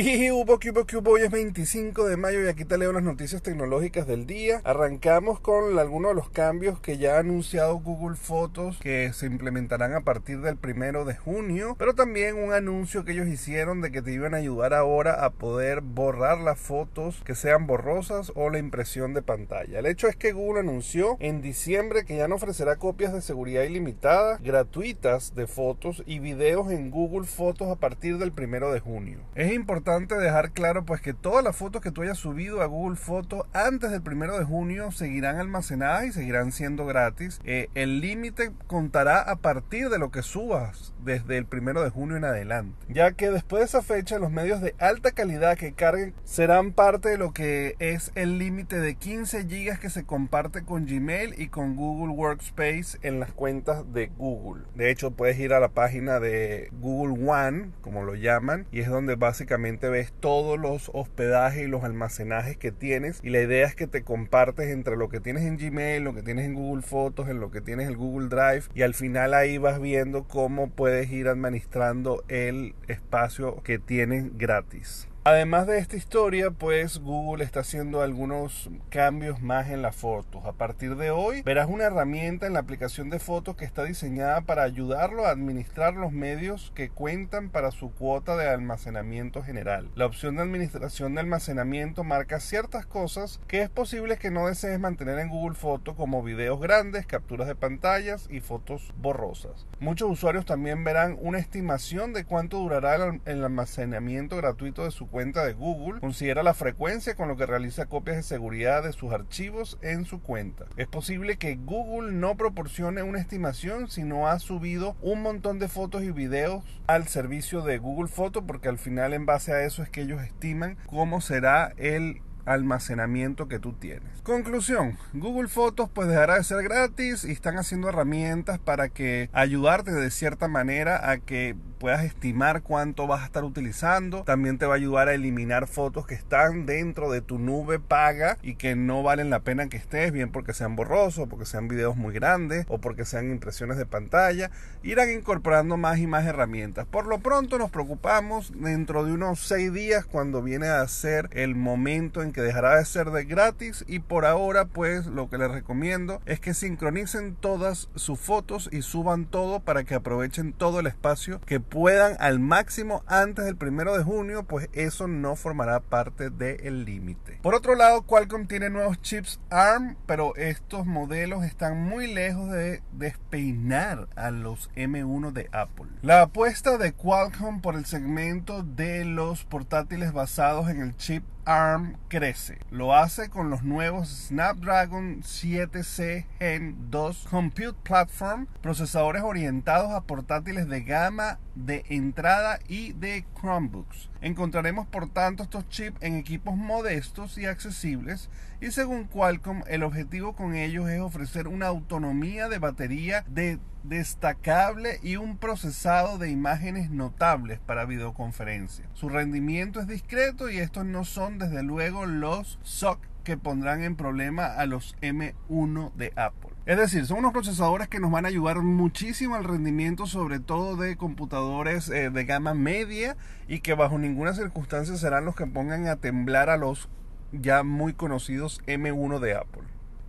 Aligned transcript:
¿Qué 0.00 0.30
hubo, 0.30 0.60
qué 0.60 0.70
hubo, 0.70 0.86
qué 0.86 0.96
hubo? 0.96 1.10
Hoy 1.10 1.22
es 1.22 1.30
25 1.32 2.06
de 2.06 2.16
mayo 2.16 2.44
y 2.44 2.46
aquí 2.46 2.64
te 2.64 2.78
leo 2.78 2.92
las 2.92 3.02
noticias 3.02 3.42
tecnológicas 3.42 4.06
del 4.06 4.26
día. 4.26 4.60
Arrancamos 4.62 5.40
con 5.40 5.76
algunos 5.76 6.12
de 6.12 6.14
los 6.14 6.30
cambios 6.30 6.78
que 6.78 6.98
ya 6.98 7.16
ha 7.16 7.18
anunciado 7.18 7.74
Google 7.80 8.14
Fotos 8.14 8.78
que 8.78 9.12
se 9.12 9.26
implementarán 9.26 9.94
a 9.94 10.02
partir 10.02 10.40
del 10.40 10.56
primero 10.56 11.04
de 11.04 11.16
junio, 11.16 11.74
pero 11.80 11.96
también 11.96 12.36
un 12.36 12.52
anuncio 12.52 13.04
que 13.04 13.10
ellos 13.10 13.26
hicieron 13.26 13.80
de 13.80 13.90
que 13.90 14.00
te 14.00 14.12
iban 14.12 14.34
a 14.34 14.36
ayudar 14.36 14.72
ahora 14.72 15.24
a 15.24 15.30
poder 15.30 15.80
borrar 15.80 16.38
las 16.38 16.60
fotos 16.60 17.20
que 17.24 17.34
sean 17.34 17.66
borrosas 17.66 18.30
o 18.36 18.50
la 18.50 18.60
impresión 18.60 19.14
de 19.14 19.22
pantalla. 19.22 19.80
El 19.80 19.86
hecho 19.86 20.06
es 20.06 20.14
que 20.14 20.30
Google 20.30 20.60
anunció 20.60 21.16
en 21.18 21.42
diciembre 21.42 22.04
que 22.04 22.16
ya 22.16 22.28
no 22.28 22.36
ofrecerá 22.36 22.76
copias 22.76 23.12
de 23.12 23.20
seguridad 23.20 23.64
ilimitada 23.64 24.38
gratuitas 24.44 25.34
de 25.34 25.48
fotos 25.48 26.04
y 26.06 26.20
videos 26.20 26.70
en 26.70 26.92
Google 26.92 27.26
Fotos 27.26 27.66
a 27.66 27.80
partir 27.80 28.18
del 28.18 28.30
primero 28.30 28.70
de 28.70 28.78
junio. 28.78 29.18
Es 29.34 29.52
importante 29.52 29.87
importante 29.88 30.22
dejar 30.22 30.50
claro 30.50 30.84
pues 30.84 31.00
que 31.00 31.14
todas 31.14 31.42
las 31.42 31.56
fotos 31.56 31.80
que 31.80 31.90
tú 31.90 32.02
hayas 32.02 32.18
subido 32.18 32.60
a 32.60 32.66
Google 32.66 32.96
Fotos 32.96 33.46
antes 33.54 33.90
del 33.90 34.02
primero 34.02 34.38
de 34.38 34.44
junio 34.44 34.92
seguirán 34.92 35.38
almacenadas 35.38 36.04
y 36.04 36.12
seguirán 36.12 36.52
siendo 36.52 36.84
gratis. 36.84 37.40
Eh, 37.44 37.68
el 37.74 38.02
límite 38.02 38.52
contará 38.66 39.20
a 39.20 39.36
partir 39.36 39.88
de 39.88 39.98
lo 39.98 40.10
que 40.10 40.20
subas 40.20 40.92
desde 41.02 41.38
el 41.38 41.46
primero 41.46 41.82
de 41.82 41.88
junio 41.88 42.18
en 42.18 42.24
adelante, 42.24 42.76
ya 42.90 43.12
que 43.12 43.30
después 43.30 43.60
de 43.60 43.66
esa 43.66 43.80
fecha 43.80 44.18
los 44.18 44.30
medios 44.30 44.60
de 44.60 44.74
alta 44.78 45.12
calidad 45.12 45.56
que 45.56 45.72
carguen 45.72 46.12
serán 46.24 46.72
parte 46.72 47.08
de 47.08 47.16
lo 47.16 47.32
que 47.32 47.74
es 47.78 48.12
el 48.14 48.38
límite 48.38 48.78
de 48.78 48.94
15 48.94 49.46
gigas 49.46 49.78
que 49.78 49.88
se 49.88 50.04
comparte 50.04 50.64
con 50.64 50.84
Gmail 50.84 51.34
y 51.40 51.48
con 51.48 51.76
Google 51.76 52.12
Workspace 52.12 52.98
en 53.00 53.20
las 53.20 53.32
cuentas 53.32 53.90
de 53.94 54.08
Google. 54.18 54.64
De 54.74 54.90
hecho, 54.90 55.12
puedes 55.12 55.38
ir 55.38 55.54
a 55.54 55.60
la 55.60 55.70
página 55.70 56.20
de 56.20 56.68
Google 56.78 57.26
One, 57.26 57.70
como 57.80 58.04
lo 58.04 58.14
llaman, 58.14 58.66
y 58.70 58.80
es 58.80 58.88
donde 58.88 59.14
básicamente 59.14 59.77
ves 59.86 60.12
todos 60.18 60.58
los 60.58 60.90
hospedajes 60.92 61.62
y 61.62 61.68
los 61.68 61.84
almacenajes 61.84 62.56
que 62.56 62.72
tienes 62.72 63.20
y 63.22 63.30
la 63.30 63.40
idea 63.40 63.66
es 63.66 63.76
que 63.76 63.86
te 63.86 64.02
compartes 64.02 64.70
entre 64.70 64.96
lo 64.96 65.08
que 65.08 65.20
tienes 65.20 65.44
en 65.44 65.56
Gmail, 65.56 66.02
lo 66.02 66.14
que 66.14 66.22
tienes 66.22 66.46
en 66.46 66.54
Google 66.54 66.82
Fotos, 66.82 67.28
en 67.28 67.38
lo 67.38 67.52
que 67.52 67.60
tienes 67.60 67.88
en 67.88 67.96
Google 67.96 68.28
Drive 68.28 68.64
y 68.74 68.82
al 68.82 68.94
final 68.94 69.34
ahí 69.34 69.58
vas 69.58 69.80
viendo 69.80 70.24
cómo 70.24 70.70
puedes 70.70 71.10
ir 71.12 71.28
administrando 71.28 72.24
el 72.26 72.74
espacio 72.88 73.62
que 73.62 73.78
tienes 73.78 74.36
gratis. 74.36 75.08
Además 75.28 75.66
de 75.66 75.76
esta 75.76 75.98
historia, 75.98 76.50
pues 76.52 77.00
Google 77.00 77.44
está 77.44 77.60
haciendo 77.60 78.00
algunos 78.00 78.70
cambios 78.88 79.42
más 79.42 79.68
en 79.68 79.82
las 79.82 79.94
fotos. 79.94 80.46
A 80.46 80.52
partir 80.52 80.96
de 80.96 81.10
hoy 81.10 81.42
verás 81.42 81.68
una 81.68 81.84
herramienta 81.84 82.46
en 82.46 82.54
la 82.54 82.60
aplicación 82.60 83.10
de 83.10 83.18
fotos 83.18 83.54
que 83.54 83.66
está 83.66 83.84
diseñada 83.84 84.40
para 84.40 84.62
ayudarlo 84.62 85.26
a 85.26 85.30
administrar 85.30 85.92
los 85.92 86.12
medios 86.12 86.72
que 86.74 86.88
cuentan 86.88 87.50
para 87.50 87.72
su 87.72 87.90
cuota 87.92 88.38
de 88.38 88.48
almacenamiento 88.48 89.42
general. 89.42 89.90
La 89.96 90.06
opción 90.06 90.36
de 90.36 90.44
administración 90.44 91.14
de 91.14 91.20
almacenamiento 91.20 92.04
marca 92.04 92.40
ciertas 92.40 92.86
cosas 92.86 93.38
que 93.48 93.60
es 93.60 93.68
posible 93.68 94.16
que 94.16 94.30
no 94.30 94.46
desees 94.46 94.80
mantener 94.80 95.18
en 95.18 95.28
Google 95.28 95.56
Fotos 95.56 95.94
como 95.94 96.22
videos 96.22 96.58
grandes, 96.58 97.04
capturas 97.04 97.48
de 97.48 97.54
pantallas 97.54 98.28
y 98.30 98.40
fotos 98.40 98.94
borrosas. 98.96 99.66
Muchos 99.78 100.10
usuarios 100.10 100.46
también 100.46 100.84
verán 100.84 101.18
una 101.20 101.38
estimación 101.38 102.14
de 102.14 102.24
cuánto 102.24 102.56
durará 102.56 102.94
el 103.26 103.44
almacenamiento 103.44 104.38
gratuito 104.38 104.84
de 104.84 104.90
su 104.90 105.06
cuenta 105.06 105.17
cuenta 105.18 105.44
de 105.44 105.52
Google 105.52 105.98
considera 105.98 106.44
la 106.44 106.54
frecuencia 106.54 107.16
con 107.16 107.26
lo 107.26 107.36
que 107.36 107.44
realiza 107.44 107.86
copias 107.86 108.18
de 108.18 108.22
seguridad 108.22 108.84
de 108.84 108.92
sus 108.92 109.12
archivos 109.12 109.76
en 109.82 110.04
su 110.04 110.22
cuenta. 110.22 110.66
Es 110.76 110.86
posible 110.86 111.38
que 111.38 111.56
Google 111.56 112.12
no 112.12 112.36
proporcione 112.36 113.02
una 113.02 113.18
estimación 113.18 113.88
si 113.88 114.04
no 114.04 114.28
ha 114.28 114.38
subido 114.38 114.94
un 115.02 115.22
montón 115.22 115.58
de 115.58 115.66
fotos 115.66 116.04
y 116.04 116.12
videos 116.12 116.62
al 116.86 117.08
servicio 117.08 117.62
de 117.62 117.78
Google 117.78 118.06
Foto 118.06 118.46
porque 118.46 118.68
al 118.68 118.78
final 118.78 119.12
en 119.12 119.26
base 119.26 119.52
a 119.52 119.64
eso 119.64 119.82
es 119.82 119.90
que 119.90 120.02
ellos 120.02 120.22
estiman 120.22 120.76
cómo 120.86 121.20
será 121.20 121.72
el 121.78 122.22
almacenamiento 122.48 123.48
que 123.48 123.58
tú 123.58 123.72
tienes. 123.72 124.08
Conclusión, 124.22 124.98
Google 125.12 125.48
Fotos 125.48 125.88
pues 125.92 126.08
dejará 126.08 126.36
de 126.36 126.44
ser 126.44 126.62
gratis 126.62 127.24
y 127.24 127.32
están 127.32 127.58
haciendo 127.58 127.88
herramientas 127.88 128.58
para 128.58 128.88
que 128.88 129.30
ayudarte 129.32 129.92
de 129.92 130.10
cierta 130.10 130.48
manera 130.48 131.10
a 131.10 131.18
que 131.18 131.56
puedas 131.78 132.04
estimar 132.04 132.62
cuánto 132.62 133.06
vas 133.06 133.22
a 133.22 133.26
estar 133.26 133.44
utilizando. 133.44 134.24
También 134.24 134.58
te 134.58 134.66
va 134.66 134.74
a 134.74 134.76
ayudar 134.76 135.08
a 135.08 135.14
eliminar 135.14 135.66
fotos 135.66 136.06
que 136.06 136.14
están 136.14 136.66
dentro 136.66 137.10
de 137.10 137.20
tu 137.20 137.38
nube 137.38 137.78
paga 137.78 138.36
y 138.42 138.56
que 138.56 138.74
no 138.76 139.02
valen 139.02 139.30
la 139.30 139.40
pena 139.40 139.68
que 139.68 139.76
estés, 139.76 140.12
bien 140.12 140.30
porque 140.30 140.52
sean 140.52 140.76
borrosos, 140.76 141.28
porque 141.28 141.46
sean 141.46 141.68
videos 141.68 141.96
muy 141.96 142.12
grandes 142.12 142.66
o 142.68 142.78
porque 142.78 143.04
sean 143.04 143.30
impresiones 143.30 143.76
de 143.76 143.86
pantalla. 143.86 144.50
Irán 144.82 145.10
incorporando 145.10 145.76
más 145.76 145.98
y 145.98 146.06
más 146.06 146.26
herramientas. 146.26 146.86
Por 146.86 147.06
lo 147.06 147.20
pronto 147.20 147.58
nos 147.58 147.70
preocupamos 147.70 148.52
dentro 148.60 149.04
de 149.04 149.12
unos 149.12 149.40
6 149.40 149.72
días 149.72 150.04
cuando 150.04 150.42
viene 150.42 150.66
a 150.66 150.86
ser 150.88 151.28
el 151.32 151.54
momento 151.54 152.22
en 152.22 152.32
que 152.32 152.37
dejará 152.42 152.76
de 152.76 152.84
ser 152.84 153.10
de 153.10 153.24
gratis 153.24 153.84
y 153.86 154.00
por 154.00 154.24
ahora 154.26 154.66
pues 154.66 155.06
lo 155.06 155.28
que 155.28 155.38
les 155.38 155.50
recomiendo 155.50 156.20
es 156.26 156.40
que 156.40 156.54
sincronicen 156.54 157.34
todas 157.34 157.88
sus 157.94 158.18
fotos 158.18 158.68
y 158.72 158.82
suban 158.82 159.26
todo 159.26 159.60
para 159.60 159.84
que 159.84 159.94
aprovechen 159.94 160.52
todo 160.52 160.80
el 160.80 160.86
espacio 160.86 161.40
que 161.46 161.60
puedan 161.60 162.16
al 162.20 162.38
máximo 162.38 163.02
antes 163.06 163.44
del 163.44 163.56
primero 163.56 163.96
de 163.96 164.04
junio, 164.04 164.44
pues 164.44 164.68
eso 164.72 165.08
no 165.08 165.36
formará 165.36 165.80
parte 165.80 166.30
del 166.30 166.84
límite. 166.84 167.38
Por 167.42 167.54
otro 167.54 167.74
lado, 167.74 168.02
Qualcomm 168.02 168.46
tiene 168.46 168.70
nuevos 168.70 169.00
chips 169.02 169.40
ARM, 169.50 169.96
pero 170.06 170.36
estos 170.36 170.86
modelos 170.86 171.44
están 171.44 171.82
muy 171.82 172.12
lejos 172.12 172.50
de 172.50 172.82
despeinar 172.92 174.08
a 174.16 174.30
los 174.30 174.70
M1 174.74 175.32
de 175.32 175.48
Apple. 175.52 175.86
La 176.02 176.22
apuesta 176.22 176.78
de 176.78 176.92
Qualcomm 176.92 177.60
por 177.60 177.74
el 177.74 177.84
segmento 177.84 178.62
de 178.62 179.04
los 179.04 179.44
portátiles 179.44 180.12
basados 180.12 180.68
en 180.68 180.80
el 180.80 180.96
chip 180.96 181.24
ARM 181.48 181.96
crece. 182.08 182.58
Lo 182.70 182.94
hace 182.94 183.30
con 183.30 183.48
los 183.48 183.62
nuevos 183.62 184.26
Snapdragon 184.28 185.22
7C 185.22 186.26
Gen 186.38 186.90
2 186.90 187.26
Compute 187.30 187.72
Platform, 187.82 188.46
procesadores 188.60 189.22
orientados 189.22 189.92
a 189.92 190.02
portátiles 190.02 190.68
de 190.68 190.82
gama 190.82 191.38
de 191.54 191.86
entrada 191.88 192.58
y 192.68 192.92
de 192.92 193.24
Chromebooks. 193.40 194.10
Encontraremos 194.20 194.86
por 194.88 195.08
tanto 195.08 195.42
estos 195.42 195.66
chips 195.70 195.96
en 196.02 196.16
equipos 196.16 196.54
modestos 196.54 197.38
y 197.38 197.46
accesibles 197.46 198.28
y 198.60 198.70
según 198.70 199.04
Qualcomm 199.04 199.62
el 199.68 199.84
objetivo 199.84 200.34
con 200.34 200.54
ellos 200.54 200.90
es 200.90 201.00
ofrecer 201.00 201.48
una 201.48 201.68
autonomía 201.68 202.48
de 202.48 202.58
batería 202.58 203.24
de 203.26 203.58
destacable 203.84 204.98
y 205.02 205.16
un 205.16 205.38
procesado 205.38 206.18
de 206.18 206.30
imágenes 206.30 206.90
notables 206.90 207.58
para 207.60 207.84
videoconferencia. 207.84 208.86
Su 208.94 209.08
rendimiento 209.08 209.80
es 209.80 209.86
discreto 209.86 210.50
y 210.50 210.58
estos 210.58 210.84
no 210.84 211.04
son 211.04 211.37
desde 211.38 211.62
luego 211.62 212.06
los 212.06 212.58
SOC 212.62 213.00
que 213.24 213.36
pondrán 213.36 213.82
en 213.82 213.94
problema 213.94 214.46
a 214.46 214.66
los 214.66 214.96
M1 215.02 215.92
de 215.94 216.12
Apple. 216.16 216.50
Es 216.64 216.76
decir, 216.76 217.06
son 217.06 217.18
unos 217.18 217.32
procesadores 217.32 217.88
que 217.88 218.00
nos 218.00 218.10
van 218.10 218.24
a 218.24 218.28
ayudar 218.28 218.60
muchísimo 218.62 219.34
al 219.34 219.44
rendimiento, 219.44 220.06
sobre 220.06 220.40
todo 220.40 220.76
de 220.76 220.96
computadores 220.96 221.88
eh, 221.88 222.10
de 222.10 222.24
gama 222.24 222.54
media 222.54 223.16
y 223.46 223.60
que 223.60 223.74
bajo 223.74 223.98
ninguna 223.98 224.34
circunstancia 224.34 224.96
serán 224.96 225.24
los 225.24 225.36
que 225.36 225.46
pongan 225.46 225.86
a 225.88 225.96
temblar 225.96 226.50
a 226.50 226.56
los 226.56 226.88
ya 227.32 227.62
muy 227.62 227.92
conocidos 227.92 228.62
M1 228.66 229.18
de 229.18 229.34
Apple. 229.34 229.62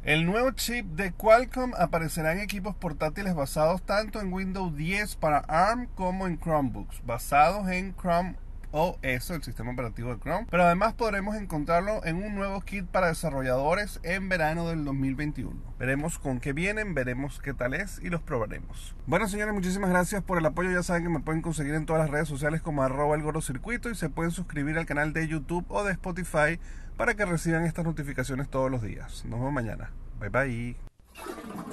El 0.04 0.26
nuevo 0.26 0.52
chip 0.52 0.86
de 0.86 1.12
Qualcomm 1.12 1.74
aparecerá 1.78 2.32
en 2.32 2.40
equipos 2.40 2.74
portátiles 2.74 3.36
basados 3.36 3.82
tanto 3.82 4.22
en 4.22 4.32
Windows 4.32 4.76
10 4.76 5.18
para 5.18 5.40
ARM 5.40 5.88
como 5.88 6.26
en 6.26 6.40
Chromebooks, 6.40 7.06
basados 7.06 7.68
en 7.68 7.94
Chrome 7.96 8.36
OS, 8.72 9.30
el 9.32 9.44
sistema 9.44 9.72
operativo 9.72 10.14
de 10.14 10.20
Chrome, 10.20 10.48
pero 10.50 10.64
además 10.64 10.94
podremos 10.94 11.36
encontrarlo 11.36 12.04
en 12.06 12.18
un 12.18 12.36
nuevo 12.36 12.62
kit 12.62 12.86
para 12.86 13.08
desarrolladores 13.08 14.00
en 14.04 14.30
verano 14.30 14.68
del 14.68 14.86
2021. 14.86 15.52
Veremos 15.80 16.20
con 16.20 16.40
qué 16.40 16.54
vienen, 16.54 16.94
veremos 16.94 17.40
qué 17.42 17.54
tal 17.54 17.74
es 17.74 18.00
y 18.04 18.10
los 18.10 18.22
probaremos. 18.22 18.96
Bueno 19.08 19.28
señores, 19.28 19.54
muchísimas 19.54 19.90
gracias 19.90 20.24
por 20.24 20.38
el 20.38 20.46
apoyo, 20.46 20.72
ya 20.72 20.84
saben 20.84 21.04
que 21.04 21.10
me 21.10 21.20
pueden 21.20 21.42
conseguir 21.42 21.74
en 21.74 21.86
todas 21.86 22.02
las 22.02 22.12
redes 22.12 22.28
sociales 22.28 22.62
como 22.62 22.84
arroba 22.84 23.16
el 23.16 23.24
circuito 23.42 23.90
y 23.90 23.96
se 23.96 24.10
pueden 24.10 24.32
suscribir 24.32 24.78
al 24.78 24.86
canal 24.86 25.14
de 25.14 25.28
YouTube 25.28 25.66
o 25.70 25.84
de 25.84 25.94
Spotify 25.94 26.60
para 26.98 27.14
que 27.16 27.26
reciban 27.26 27.66
estas 27.66 27.86
notificaciones 27.86 28.50
todos 28.50 28.70
los 28.70 28.82
días. 28.82 29.24
Nos 29.26 29.40
vemos 29.40 29.54
mañana. 29.54 29.92
Bye 30.20 30.30
bye. 30.30 31.69